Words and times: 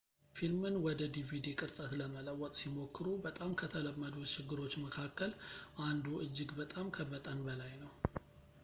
ፊልምን 0.35 0.75
ወደ 0.85 0.99
ዲቪዲ 1.15 1.45
ቅርጸት 1.59 1.91
ለመለወጥ 1.99 2.49
ሲሞክሩ 2.61 3.05
በጣም 3.25 3.51
ከተለመዱት 3.61 4.31
ችግሮች 4.35 4.75
መካከል 4.85 5.33
አንዱ 5.89 6.07
እጅግ 6.25 6.51
በጣም 6.63 6.87
ከመጠን 6.97 7.41
በላይ 7.49 7.73
ነው 7.85 7.93